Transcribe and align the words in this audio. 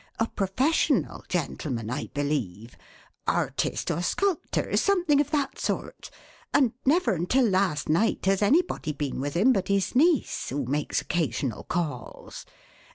A 0.17 0.25
professional 0.27 1.23
gentleman, 1.29 1.91
I 1.91 2.07
believe 2.07 2.75
artist 3.27 3.91
or 3.91 4.01
sculptor, 4.01 4.75
something 4.75 5.21
of 5.21 5.29
that 5.29 5.59
sort 5.59 6.09
and 6.55 6.73
never 6.87 7.13
until 7.13 7.45
last 7.47 7.87
night 7.87 8.25
has 8.25 8.41
anybody 8.41 8.93
been 8.93 9.19
with 9.21 9.35
him 9.35 9.53
but 9.53 9.67
his 9.67 9.93
niece, 9.95 10.49
who 10.49 10.65
makes 10.65 11.01
occasional 11.01 11.65
calls. 11.65 12.47